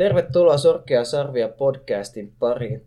[0.00, 2.84] Tervetuloa Sorkkia Sarvia podcastin pariin.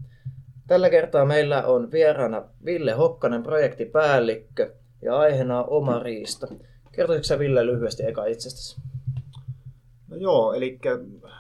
[0.68, 6.47] Tällä kertaa meillä on vieraana Ville Hokkanen, projektipäällikkö ja aiheena on oma riista.
[6.91, 8.92] Kertoisitko sä Ville lyhyesti eka itsestäsi?
[10.14, 10.80] No joo, eli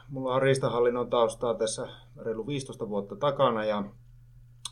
[0.09, 1.87] mulla on riistahallinnon taustaa tässä
[2.17, 3.83] reilu 15 vuotta takana ja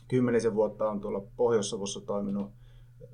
[0.07, 2.51] kymmenisen vuotta on tuolla Pohjois-Savossa toiminut
[3.01, 3.07] äh,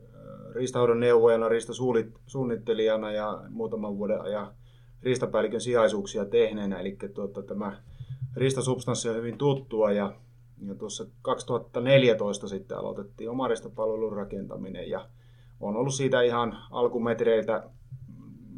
[0.55, 4.53] riistahoidon neuvojana, riistasuunnittelijana ja muutaman vuoden ajan
[5.03, 6.79] riistapäällikön sijaisuuksia tehneenä.
[6.79, 7.77] Eli tuota, tämä
[8.35, 10.13] riistasubstanssi on hyvin tuttua ja,
[10.67, 13.47] ja tuossa 2014 sitten aloitettiin oma
[14.15, 15.09] rakentaminen ja
[15.59, 17.69] on ollut siitä ihan alkumetreiltä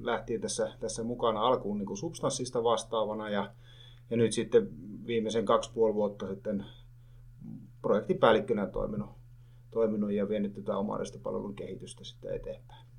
[0.09, 3.51] lähtien tässä, tässä mukana alkuun niin kuin substanssista vastaavana ja,
[4.09, 4.69] ja nyt sitten
[5.05, 6.65] viimeisen kaksi puoli vuotta sitten
[7.81, 9.09] projektipäällikkönä toiminut,
[9.71, 12.89] toiminut ja vienyt tätä omaa palvelun kehitystä sitten eteenpäin.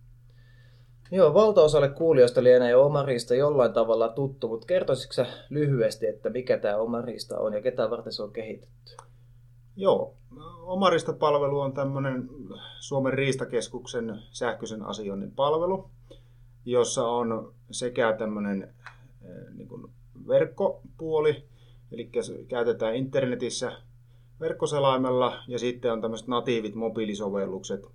[1.13, 6.59] Joo, valtaosalle kuulijoista lienee jo Omariista jollain tavalla tuttu, mutta kertoisitko sä lyhyesti, että mikä
[6.59, 8.97] tämä Omarista on ja ketä varten se on kehitetty?
[9.77, 10.15] Joo,
[10.63, 12.29] Omarista-palvelu on tämmöinen
[12.81, 15.91] Suomen riistakeskuksen sähköisen asioinnin palvelu,
[16.71, 18.63] jossa on sekä tämmöinen
[19.23, 19.91] eh, niin kuin
[20.29, 21.45] verkkopuoli,
[21.93, 22.11] eli
[22.49, 23.73] käytetään internetissä
[24.41, 27.87] verkkoselaimella, ja sitten on tämmöiset natiivit mobiilisovellukset,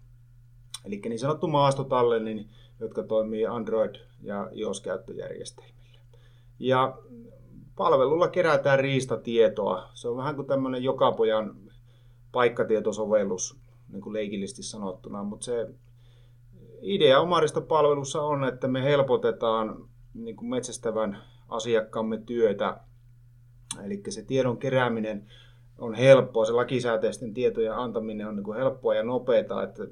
[0.86, 6.00] eli niin sanottu maastotallennin, jotka toimii Android- ja iOS-käyttöjärjestelmillä.
[6.60, 6.98] Ja
[7.76, 9.90] palvelulla kerätään riistatietoa.
[9.94, 11.56] Se on vähän kuin tämmöinen jokapojan
[12.32, 13.58] paikkatietosovellus,
[13.90, 15.70] niin kuin leikillisesti sanottuna, mutta se
[16.86, 21.18] idea omarista palvelussa on, että me helpotetaan niin kuin metsästävän
[21.50, 22.80] asiakkaamme työtä.
[23.86, 25.26] Eli se tiedon kerääminen
[25.78, 29.88] on helppoa, se lakisääteisten tietojen antaminen on niin kuin helppoa ja nopeaa, että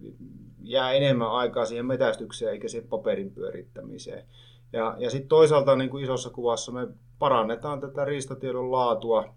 [0.61, 4.25] jää enemmän aikaa siihen metästykseen eikä siihen paperin pyörittämiseen.
[4.73, 6.87] Ja, ja sitten toisaalta niin kuin isossa kuvassa me
[7.19, 9.35] parannetaan tätä riistatiedon laatua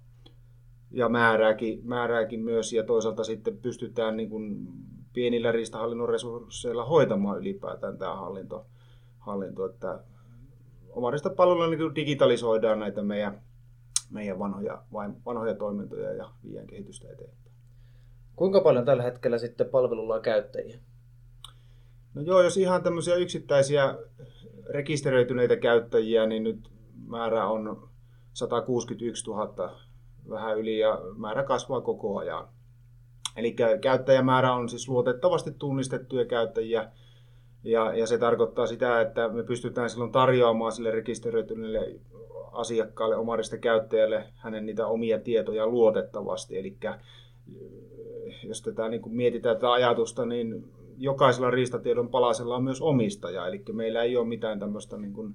[0.90, 4.68] ja määrääkin, määrääkin myös ja toisaalta sitten pystytään niin kuin
[5.16, 8.66] pienillä riistahallinnon resursseilla hoitamaan ylipäätään tämä hallinto.
[9.18, 10.04] hallinto että
[10.88, 13.42] omarista palveluilla niin digitalisoidaan näitä meidän,
[14.10, 14.82] meidän vanhoja,
[15.26, 17.54] vanhoja toimintoja ja viiän kehitystä eteenpäin.
[18.36, 20.78] Kuinka paljon tällä hetkellä sitten palvelulla on käyttäjiä?
[22.14, 23.98] No joo, jos ihan tämmöisiä yksittäisiä
[24.70, 26.70] rekisteröityneitä käyttäjiä, niin nyt
[27.06, 27.88] määrä on
[28.32, 29.80] 161 000
[30.30, 32.55] vähän yli ja määrä kasvaa koko ajan.
[33.36, 36.90] Eli käyttäjämäärä on siis luotettavasti tunnistettuja käyttäjiä
[37.64, 42.00] ja, ja se tarkoittaa sitä, että me pystytään silloin tarjoamaan sille rekisteröityneelle
[42.52, 46.58] asiakkaalle, omarista käyttäjälle hänen niitä omia tietoja luotettavasti.
[46.58, 46.76] Eli
[48.42, 53.64] jos tätä niin kuin mietitään tätä ajatusta, niin jokaisella riistatiedon palasella on myös omistaja, eli
[53.72, 55.34] meillä ei ole mitään tämmöistä niin, kuin,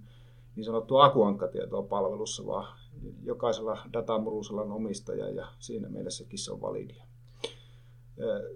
[0.55, 2.77] niin sanottua akuankkatietoa palvelussa, vaan
[3.23, 7.03] jokaisella datamurusella on omistaja ja siinä mielessäkin se on validia.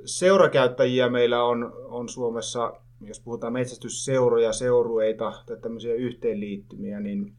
[0.05, 7.33] Seurakäyttäjiä meillä on, on Suomessa, jos puhutaan metsästysseuroja, seurueita tai tämmöisiä yhteenliittymiä, niin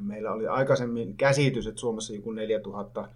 [0.00, 3.08] meillä oli aikaisemmin käsitys, että Suomessa joku 4000,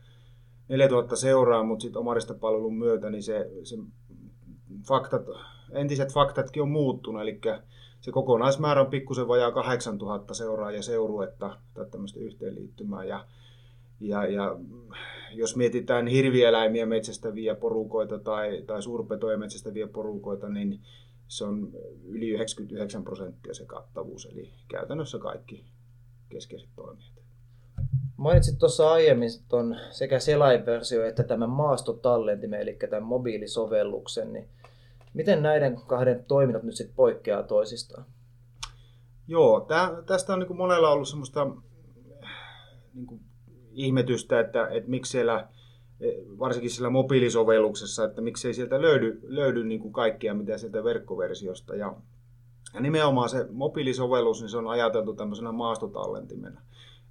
[0.69, 3.77] 4000 seuraa, mutta sitten omarista palvelun myötä niin se, se
[4.89, 5.23] faktat
[5.73, 7.41] entiset faktatkin on muuttunut, eli
[8.01, 13.05] se kokonaismäärä on pikkusen vajaa 8000 seuraajia seuruetta tai tämmöistä yhteenliittymää.
[13.05, 13.27] Ja,
[14.03, 14.57] ja, ja
[15.35, 20.81] jos mietitään hirvieläimiä metsästäviä porukoita tai, tai suurpetoja metsästäviä porukoita, niin
[21.29, 21.71] se on
[22.05, 25.65] yli 99 prosenttia se kattavuus, eli käytännössä kaikki
[26.29, 27.13] keskeiset toimijat.
[28.17, 34.49] Mainitsit tuossa aiemmin ton sekä selainversio että tämän maastotallentimen, eli tämän mobiilisovelluksen, niin
[35.15, 38.05] Miten näiden kahden toiminnot nyt sitten poikkeaa toisistaan?
[39.29, 41.47] Joo, tää, tästä on niin monella ollut semmoista
[42.95, 43.21] niin
[43.75, 45.49] ihmetystä, että, että miksi siellä,
[46.39, 51.75] varsinkin siellä mobiilisovelluksessa, että miksei sieltä löydy, löydy niin kuin kaikkea, mitä sieltä verkkoversiosta.
[51.75, 51.95] Ja,
[52.75, 56.61] ja nimenomaan se mobiilisovellus, niin se on ajateltu tämmöisenä maastotallentimena.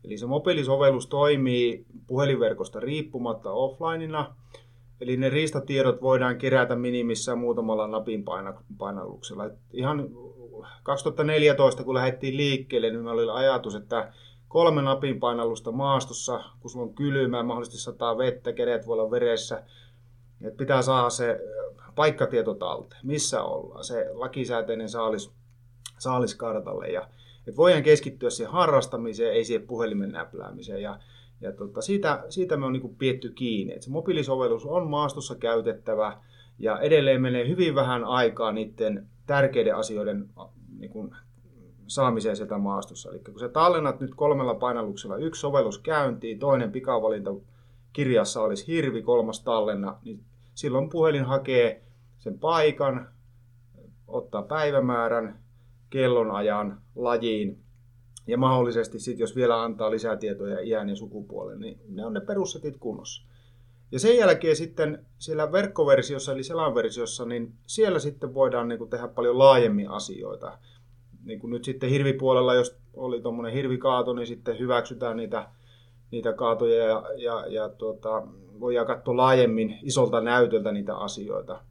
[0.03, 4.35] Eli se mobiilisovellus toimii puhelinverkosta riippumatta offlineina,
[5.01, 8.25] Eli ne riistatiedot voidaan kerätä minimissään muutamalla napin
[8.77, 9.45] painalluksella.
[9.45, 10.09] Et ihan
[10.83, 14.13] 2014, kun lähdettiin liikkeelle, niin meillä oli ajatus, että
[14.51, 19.63] kolme napin painallusta maastossa, kun sulla on kylmä, mahdollisesti sataa vettä, kädet voi olla veressä,
[20.41, 21.39] että pitää saada se
[21.95, 25.31] paikkatieto talteen, missä ollaan, se lakisääteinen saalis,
[25.99, 26.87] saaliskartalle.
[26.87, 27.07] Ja,
[27.47, 30.81] että voidaan keskittyä siihen harrastamiseen, ei siihen puhelimen näpläämiseen.
[30.81, 30.99] Ja
[31.41, 36.17] ja tota, siitä, siitä me on niin pietty kiinni, että se mobiilisovellus on maastossa käytettävä
[36.59, 40.29] ja edelleen menee hyvin vähän aikaa niiden tärkeiden asioiden
[40.79, 41.15] niin kuin,
[41.93, 43.09] saamiseen sieltä maastossa.
[43.09, 47.31] Eli kun sä tallennat nyt kolmella painalluksella yksi sovellus käyntiin, toinen pikavalinta
[47.93, 50.23] kirjassa olisi hirvi, kolmas tallenna, niin
[50.55, 51.83] silloin puhelin hakee
[52.19, 53.09] sen paikan,
[54.07, 55.39] ottaa päivämäärän,
[55.89, 57.59] kellonajan, lajiin
[58.27, 62.21] ja mahdollisesti sitten, jos vielä antaa lisää tietoja iän ja sukupuolen, niin ne on ne
[62.21, 63.27] perussetit kunnossa.
[63.91, 69.39] Ja sen jälkeen sitten siellä verkkoversiossa eli selanversiossa, niin siellä sitten voidaan niin tehdä paljon
[69.39, 70.57] laajemmin asioita.
[71.25, 75.47] Niin kuin nyt sitten hirvipuolella, jos oli tuommoinen hirvikaato, niin sitten hyväksytään niitä,
[76.11, 78.27] niitä kaatoja ja, ja, ja tuota,
[78.59, 81.61] voidaan katsoa laajemmin isolta näytöltä niitä asioita.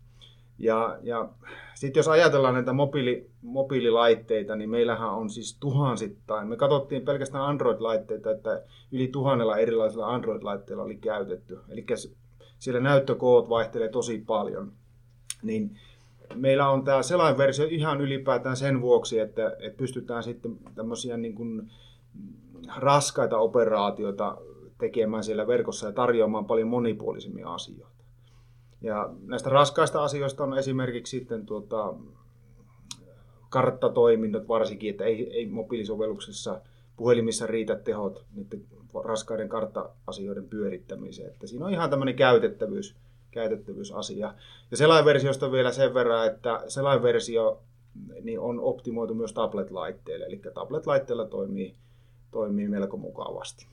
[0.59, 1.29] Ja, ja
[1.75, 6.49] sitten jos ajatellaan näitä mobiili, mobiililaitteita, niin meillähän on siis tuhansittain.
[6.49, 8.63] Me katsottiin pelkästään Android-laitteita, että
[8.93, 11.59] yli tuhannella erilaisilla Android-laitteilla oli käytetty.
[11.69, 11.87] Eli
[12.59, 14.73] siellä näyttökoot vaihtelee tosi paljon.
[15.43, 15.79] Niin
[16.35, 21.71] meillä on tämä selainversio ihan ylipäätään sen vuoksi, että, että pystytään sitten tämmöisiä niin kuin
[22.77, 24.37] raskaita operaatioita
[24.79, 28.05] tekemään siellä verkossa ja tarjoamaan paljon monipuolisemmin asioita.
[28.83, 31.95] Ja näistä raskaista asioista on esimerkiksi sitten tuota,
[33.51, 36.61] karttatoiminnot varsinkin, että ei, ei mobiilisovelluksessa
[36.97, 38.65] puhelimissa riitä tehot niiden
[39.05, 41.29] raskaiden kartta-asioiden pyörittämiseen.
[41.29, 42.97] Että siinä on ihan tämmöinen käytettävyys,
[43.31, 44.35] käytettävyysasia.
[44.71, 47.63] Ja selainversiosta vielä sen verran, että selainversio
[48.23, 51.75] niin on optimoitu myös tablet-laitteille, eli tablet-laitteella toimii,
[52.31, 53.67] toimii melko mukavasti.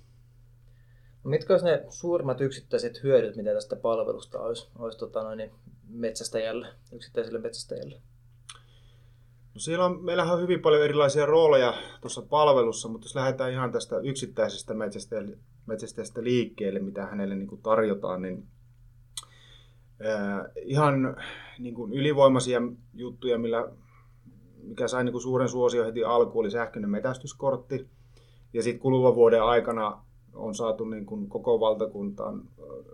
[1.23, 5.51] Mitkä olisi ne suurimmat yksittäiset hyödyt, mitä tästä palvelusta olisi, olisi tota noin,
[5.89, 8.01] metsästäjälle, yksittäiselle metsästäjälle?
[9.53, 13.71] No siellä on, meillähän on hyvin paljon erilaisia rooleja tuossa palvelussa, mutta jos lähdetään ihan
[13.71, 14.73] tästä yksittäisestä
[15.65, 18.47] metsästäjästä liikkeelle, mitä hänelle niin kuin tarjotaan, niin
[20.65, 21.15] ihan
[21.59, 22.61] niin kuin ylivoimaisia
[22.93, 23.69] juttuja, millä,
[24.63, 27.87] mikä sai niin kuin suuren suosio heti alkuun, oli sähköinen metästyskortti.
[28.53, 30.01] Ja sitten kuluvan vuoden aikana
[30.33, 32.41] on saatu niin kuin koko valtakuntaan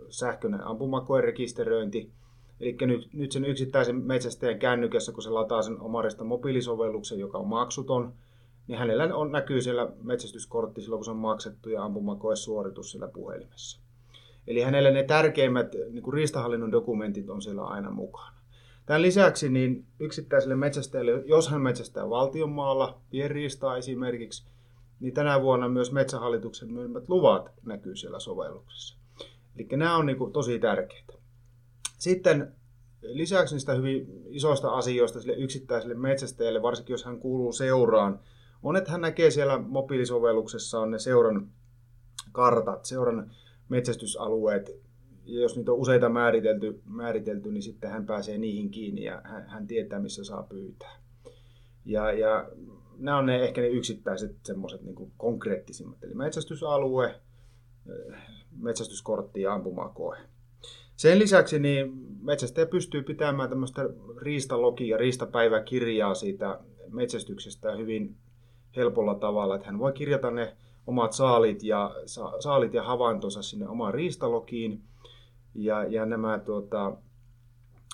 [0.08, 2.12] sähköinen ampumakoen rekisteröinti.
[2.60, 7.46] Eli nyt, nyt sen yksittäisen metsästäjän kännykässä, kun se lataa sen omarista mobiilisovelluksen, joka on
[7.46, 8.12] maksuton,
[8.66, 13.08] niin hänellä on, näkyy siellä metsästyskortti silloin, kun se on maksettu ja ampumakoe suoritus siellä
[13.08, 13.83] puhelimessa.
[14.46, 18.34] Eli hänelle ne tärkeimmät niin kuin riistahallinnon dokumentit on siellä aina mukana.
[18.86, 24.46] Tämän lisäksi niin yksittäiselle metsästäjälle, jos hän metsästää valtionmaalla, pienriistaa esimerkiksi,
[25.00, 28.98] niin tänä vuonna myös Metsähallituksen myymät luvat näkyy siellä sovelluksessa.
[29.56, 31.12] Eli nämä on niin kuin tosi tärkeitä.
[31.98, 32.54] Sitten
[33.02, 38.20] lisäksi niistä hyvin isoista asioista sille yksittäiselle metsästäjälle, varsinkin jos hän kuuluu seuraan,
[38.62, 41.48] on, että hän näkee siellä mobiilisovelluksessa on ne seuran
[42.32, 43.30] kartat, seuran
[43.68, 44.70] metsästysalueet,
[45.24, 49.46] ja jos niitä on useita määritelty, määritelty niin sitten hän pääsee niihin kiinni ja hän,
[49.48, 50.96] hän tietää, missä saa pyytää.
[51.84, 52.48] Ja, ja
[52.98, 56.04] nämä on ne, ehkä ne yksittäiset semmoiset niin konkreettisimmat.
[56.04, 57.14] Eli metsästysalue,
[58.60, 60.18] metsästyskortti ja ampumakoe.
[60.96, 63.82] Sen lisäksi niin metsästäjä pystyy pitämään tämmöistä
[64.22, 68.16] riistalogia ja riistapäiväkirjaa siitä metsästyksestä hyvin
[68.76, 70.56] helpolla tavalla, että hän voi kirjata ne
[70.86, 71.94] omat saalit ja,
[72.40, 74.82] saalit ja havaintonsa sinne omaan riistalogiin
[75.54, 76.96] ja, ja nämä tuota,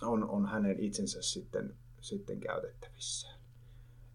[0.03, 3.29] on, on hänen itsensä sitten, sitten käytettävissä.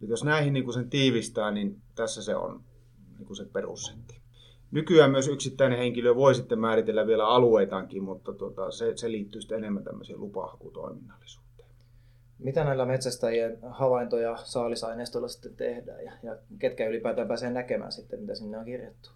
[0.03, 2.63] Et jos näihin niin sen tiivistää, niin tässä se on
[3.19, 4.21] niin se perussetti.
[4.71, 9.57] Nykyään myös yksittäinen henkilö voi sitten määritellä vielä alueitaankin, mutta tota, se, se liittyy sitten
[9.57, 11.44] enemmän tämmöiseen lupahakutoiminnallisuuteen.
[12.39, 18.35] Mitä näillä metsästäjien havaintoja saalisaineistoilla sitten tehdään ja, ja ketkä ylipäätään pääsee näkemään sitten, mitä
[18.35, 19.09] sinne on kirjattu?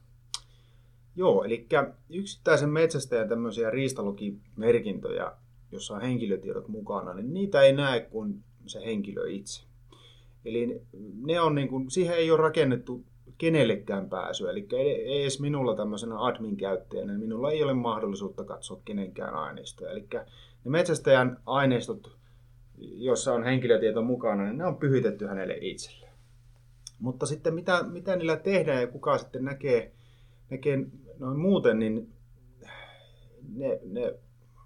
[1.16, 1.68] Joo, eli
[2.10, 5.32] yksittäisen metsästäjän tämmöisiä riistalogimerkintöjä,
[5.72, 9.64] jossa on henkilötiedot mukana, niin niitä ei näe kuin se henkilö itse.
[10.46, 10.82] Eli
[11.22, 13.04] ne on niin kuin, siihen ei ole rakennettu
[13.38, 14.52] kenellekään pääsyä.
[14.52, 19.92] Eli ei edes minulla tämmöisenä admin-käyttäjänä, niin minulla ei ole mahdollisuutta katsoa kenenkään aineistoja.
[19.92, 20.08] Eli
[20.64, 22.19] ne metsästäjän aineistot,
[22.80, 26.14] jossa on henkilötieto mukana, niin ne on pyhitetty hänelle itselleen.
[27.00, 29.92] Mutta sitten mitä, mitä niillä tehdään ja kuka sitten näkee,
[30.50, 30.86] näkee
[31.20, 32.14] noin muuten, niin
[33.56, 34.14] ne, ne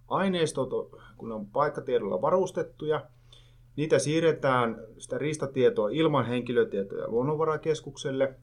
[0.07, 0.69] aineistot,
[1.17, 3.07] kun ne on paikkatiedolla varustettuja,
[3.75, 8.35] Niitä siirretään sitä riistatietoa ilman henkilötietoja luonnonvarakeskukselle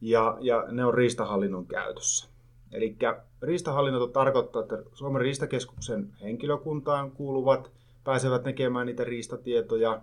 [0.00, 2.28] ja, ja ne on riistahallinnon käytössä.
[2.72, 2.96] Eli
[3.42, 7.70] riistahallinto tarkoittaa, että Suomen riistakeskuksen henkilökuntaan kuuluvat
[8.06, 10.02] pääsevät näkemään niitä riistatietoja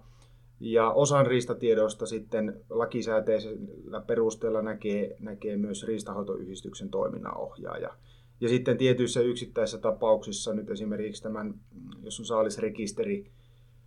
[0.59, 7.89] Ja osan riistatiedoista sitten lakisääteisellä perusteella näkee, näkee myös riistahoitoyhdistyksen toiminnanohjaaja.
[8.41, 11.53] Ja sitten tietyissä yksittäisissä tapauksissa, nyt esimerkiksi tämän,
[12.03, 13.31] jos on saalisrekisteri,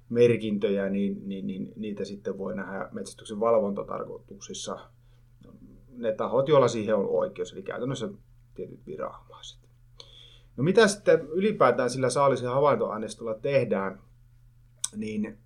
[0.08, 4.78] merkintöjä, niin, niin, niin niitä sitten voi nähdä metsästyksen valvontatarkoituksissa
[5.96, 8.08] ne tahot, joilla siihen on oikeus, eli käytännössä
[8.54, 9.60] tietyt viranomaiset.
[10.56, 14.00] No mitä sitten ylipäätään sillä saalisen havaintoaineistolla tehdään,
[14.96, 15.38] niin,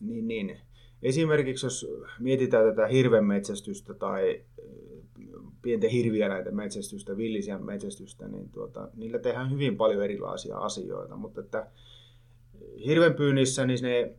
[0.00, 0.60] niin, niin.
[1.02, 1.86] Esimerkiksi jos
[2.20, 4.44] mietitään tätä hirvenmetsästystä tai
[5.62, 11.66] pienten hirvieläinten metsästystä, villisian metsästystä, niin tuota, niillä tehdään hyvin paljon erilaisia asioita, mutta että
[12.86, 14.14] hirvenpyynnissä niin ne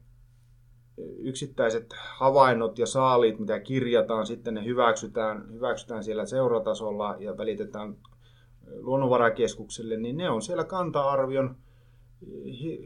[1.18, 7.96] yksittäiset havainnot ja saalit, mitä kirjataan, sitten ne hyväksytään, hyväksytään siellä seuratasolla ja välitetään
[8.80, 11.56] luonnonvarakeskukselle, niin ne on siellä kanta-arvion,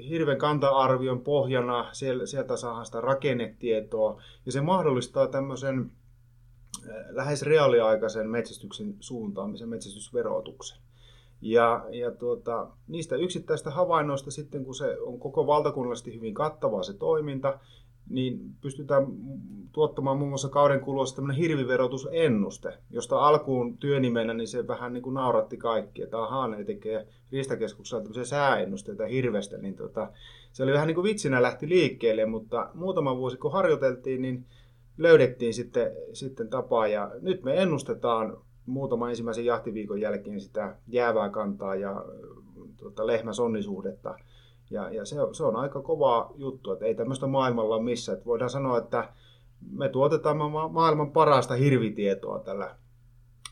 [0.09, 5.91] hirven kanta-arvion pohjana, sieltä saadaan sitä rakennetietoa, ja se mahdollistaa tämmöisen
[7.09, 10.77] lähes reaaliaikaisen metsästyksen suuntaamisen, metsästysverotuksen.
[11.41, 16.93] Ja, ja tuota, niistä yksittäistä havainnoista sitten, kun se on koko valtakunnallisesti hyvin kattavaa se
[16.93, 17.59] toiminta,
[18.09, 19.07] niin pystytään
[19.71, 25.13] tuottamaan muun muassa kauden kuluessa tämmöinen hirviverotusennuste, josta alkuun työnimenä niin se vähän niin kuin
[25.13, 26.01] nauratti kaikki.
[26.01, 30.11] Että ahaa, ne tekee Riistakeskuksella tämmöisiä sääennusteita hirvestä, niin tota,
[30.51, 34.45] se oli vähän niin kuin vitsinä lähti liikkeelle, mutta muutama vuosi kun harjoiteltiin, niin
[34.97, 41.75] löydettiin sitten, sitten tapaa ja nyt me ennustetaan muutama ensimmäisen jahtiviikon jälkeen sitä jäävää kantaa
[41.75, 42.05] ja
[42.77, 44.15] tuota, lehmäsonnisuhdetta.
[44.71, 48.13] Ja, ja se, on, se on aika kova juttu, että ei tämmöistä maailmalla ole missään.
[48.13, 49.09] Että voidaan sanoa, että
[49.71, 52.75] me tuotetaan ma- maailman parasta hirvitietoa tällä,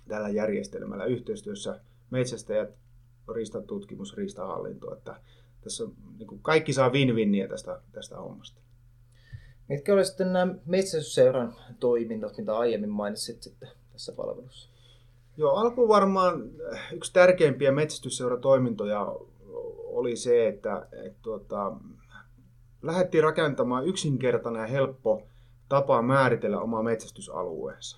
[0.08, 2.70] tällä järjestelmällä yhteistyössä metsästäjät,
[3.36, 4.94] riistatutkimus, riistahallinto.
[4.94, 5.16] Että
[5.62, 5.84] tässä
[6.18, 8.62] niin kuin kaikki saa win-winniä tästä, tästä hommasta.
[9.70, 14.70] Mitkä olisivat sitten nämä metsästysseuran toiminnot, mitä aiemmin mainitsit sitten tässä palvelussa?
[15.38, 16.44] Joo, alkuun varmaan
[16.92, 19.16] yksi tärkeimpiä metsästysseuratoimintoja
[20.00, 21.74] oli se, että et, tuota,
[22.82, 25.24] lähdettiin rakentamaan yksinkertainen ja helppo
[25.70, 27.98] tapa määritellä oma metsästysalueensa.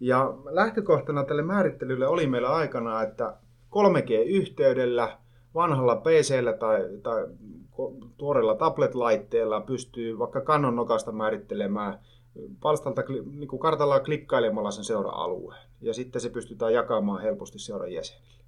[0.00, 3.36] Ja lähtökohtana tälle määrittelylle oli meillä aikana, että
[3.70, 5.18] 3G-yhteydellä,
[5.54, 7.26] vanhalla pc tai, tai
[8.16, 11.98] tuoreella tablet-laitteella pystyy vaikka kannon nokasta määrittelemään
[12.60, 13.02] palstalta
[13.38, 15.60] niin kartalla klikkailemalla sen seura-alueen.
[15.80, 18.39] Ja sitten se pystytään jakamaan helposti seuran jäsenille.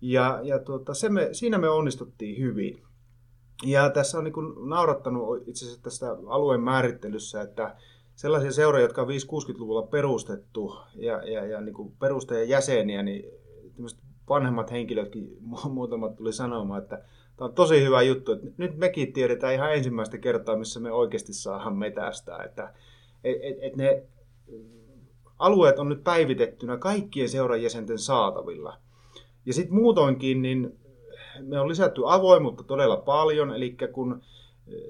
[0.00, 2.82] Ja, ja tuota, se me, siinä me onnistuttiin hyvin.
[3.66, 7.76] Ja tässä on niin naurattanut itse asiassa tästä alueen määrittelyssä, että
[8.14, 13.30] sellaisia seuroja, jotka on 5-60-luvulla perustettu ja, ja, ja niin perustajan jäseniä, niin
[14.28, 15.36] vanhemmat henkilötkin
[15.70, 17.02] muutamat tuli sanomaan, että
[17.36, 21.32] tämä on tosi hyvä juttu, että nyt mekin tiedetään ihan ensimmäistä kertaa, missä me oikeasti
[21.32, 22.74] saadaan metästää, että
[23.24, 24.02] et, et, et ne
[25.38, 28.76] alueet on nyt päivitettynä kaikkien seuran jäsenten saatavilla.
[29.46, 30.78] Ja sitten muutoinkin, niin
[31.40, 34.22] me on lisätty avoimuutta todella paljon, eli kun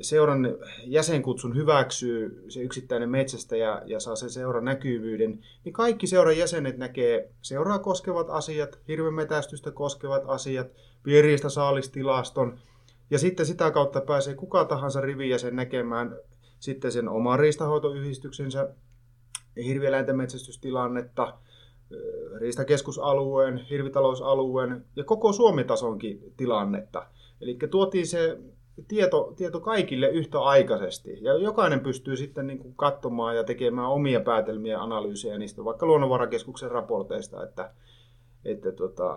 [0.00, 0.48] seuran
[0.84, 7.30] jäsenkutsun hyväksyy se yksittäinen metsästäjä ja saa sen seuran näkyvyyden, niin kaikki seuran jäsenet näkee
[7.42, 10.66] seuraa koskevat asiat, hirvemetästystä koskevat asiat,
[11.02, 12.58] piiriistä saalistilaston,
[13.10, 16.16] ja sitten sitä kautta pääsee kuka tahansa rivijäsen näkemään
[16.60, 18.68] sitten sen oman riistahoitoyhdistyksensä
[19.56, 21.38] hirvieläinten metsästystilannetta,
[22.40, 27.06] riistakeskusalueen, hirvitalousalueen ja koko Suomi-tasonkin tilannetta.
[27.40, 28.38] Eli tuotiin se
[28.88, 31.18] tieto, tieto kaikille yhtä aikaisesti.
[31.20, 36.70] Ja jokainen pystyy sitten niin kuin katsomaan ja tekemään omia päätelmiä analyysejä niistä vaikka luonnonvarakeskuksen
[36.70, 37.70] raporteista, että,
[38.44, 39.16] että tota,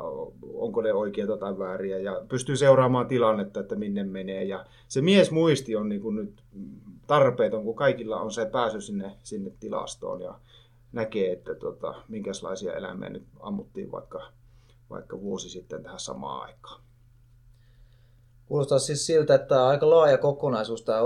[0.53, 1.99] onko ne oikeita tai vääriä.
[1.99, 4.43] Ja pystyy seuraamaan tilannetta, että minne menee.
[4.43, 6.43] Ja se miesmuisti on niin kuin nyt
[7.07, 10.21] tarpeeton, kun kaikilla on se pääsy sinne, sinne tilastoon.
[10.21, 10.39] Ja
[10.93, 14.31] näkee, että tota, minkälaisia eläimiä nyt ammuttiin vaikka,
[14.89, 16.81] vaikka vuosi sitten tähän samaan aikaan.
[18.45, 21.01] Kuulostaa siis siltä, että tämä on aika laaja kokonaisuus tämä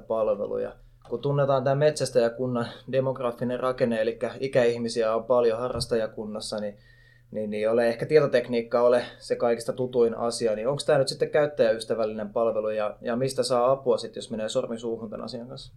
[0.00, 0.58] palvelu.
[0.58, 0.76] Ja
[1.08, 6.78] kun tunnetaan tämä metsästäjäkunnan demografinen rakenne, eli ikäihmisiä on paljon harrastajakunnassa, niin,
[7.30, 11.30] niin, niin ole ehkä tietotekniikka ole se kaikista tutuin asia, niin onko tämä nyt sitten
[11.30, 15.74] käyttäjäystävällinen palvelu ja, ja mistä saa apua sitten, jos menee sormi suuhun tämän asian kanssa?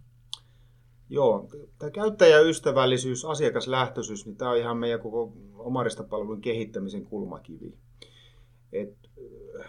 [1.10, 1.48] Joo,
[1.78, 7.74] tämä käyttäjäystävällisyys, asiakaslähtöisyys, niin tämä on ihan meidän koko omaristapalvelun kehittämisen kulmakivi.
[8.72, 8.94] Et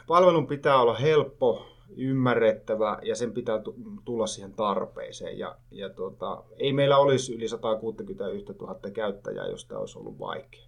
[0.08, 1.65] palvelun pitää olla helppo,
[1.98, 3.62] ymmärrettävä ja sen pitää
[4.06, 5.39] tulla siihen tarpeeseen.
[5.39, 10.67] Ja, ja tuota, ei meillä olisi yli 161 000 käyttäjää, jos tämä olisi ollut vaikea.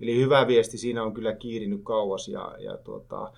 [0.00, 3.32] Eli hyvä viesti siinä on kyllä kiirinyt kauas ja, ja tuota,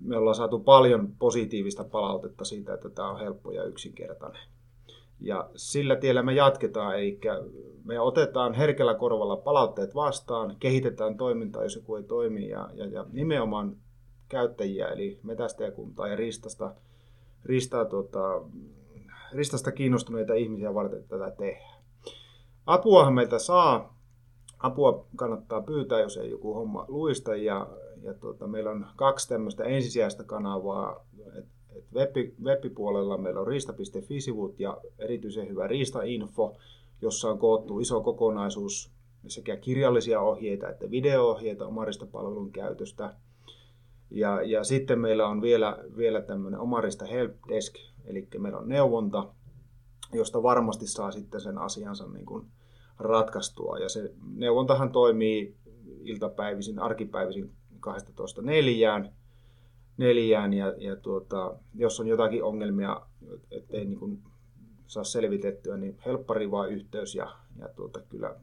[0.00, 4.42] me ollaan saatu paljon positiivista palautetta siitä, että tämä on helppo ja yksinkertainen.
[5.20, 7.20] Ja sillä tiellä me jatketaan, eli
[7.84, 13.06] me otetaan herkällä korvalla palautteet vastaan, kehitetään toimintaa, jos joku ei toimi, ja, ja, ja
[13.12, 13.76] nimenomaan
[14.28, 16.74] käyttäjiä, eli metästäjäkuntaa ja ristasta,
[17.44, 18.42] ristaa, tuota,
[19.32, 21.80] ristasta kiinnostuneita ihmisiä varten tätä tehdään.
[22.66, 24.00] Apuahan meiltä saa,
[24.58, 27.66] apua kannattaa pyytää, jos ei joku homma luista, ja,
[28.02, 31.06] ja tuota, meillä on kaksi tämmöistä ensisijaista kanavaa,
[31.38, 31.44] et,
[31.76, 32.16] et web,
[33.20, 36.56] meillä on riista.fi-sivut ja erityisen hyvä riistainfo,
[37.02, 38.90] jossa on koottu iso kokonaisuus
[39.26, 43.14] sekä kirjallisia ohjeita että video-ohjeita omaristopalvelun käytöstä.
[44.10, 47.74] Ja, ja sitten meillä on vielä, vielä tämmöinen omarista helpdesk,
[48.04, 49.28] eli meillä on neuvonta,
[50.12, 52.46] josta varmasti saa sitten sen asiansa niin kuin
[52.98, 53.78] ratkaistua.
[53.78, 55.56] Ja se neuvontahan toimii
[56.04, 57.50] iltapäivisin, arkipäivisin
[57.80, 59.12] 12 neljään,
[60.00, 63.00] neljään ja, ja tuota, jos on jotakin ongelmia,
[63.50, 64.22] ettei niin kuin
[64.86, 68.34] saa selvitettyä, niin helppari vaan yhteys ja, ja tuota, kyllä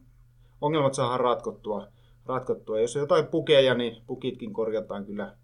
[0.60, 1.88] ongelmat saadaan ratkottua,
[2.26, 2.80] ratkottua.
[2.80, 5.36] Jos on jotain pukeja, niin pukitkin korjataan kyllä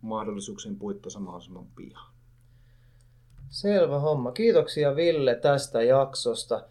[0.00, 2.12] mahdollisuuksien puitteissa mahdollisimman pian.
[3.48, 4.32] Selvä homma.
[4.32, 6.68] Kiitoksia Ville tästä jaksosta.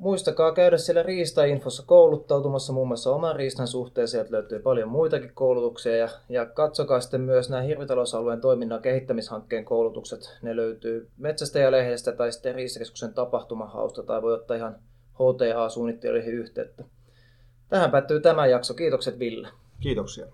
[0.00, 4.08] Muistakaa käydä siellä Riista-infossa kouluttautumassa muun muassa oman riistan suhteen.
[4.08, 10.38] Sieltä löytyy paljon muitakin koulutuksia ja, ja katsokaa sitten myös nämä hirvitalousalueen toiminnan kehittämishankkeen koulutukset.
[10.42, 14.76] Ne löytyy Metsästäjälehdestä tai sitten Riistakeskuksen tapahtumahausta tai voi ottaa ihan
[15.14, 16.84] HTA-suunnittelijoihin yhteyttä.
[17.68, 18.74] Tähän päättyy tämä jakso.
[18.74, 19.48] Kiitokset Ville.
[19.80, 20.26] Kiitoksia.